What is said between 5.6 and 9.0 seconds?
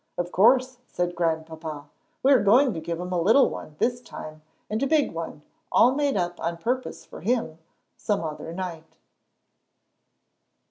all made up on purpose for him, some other night."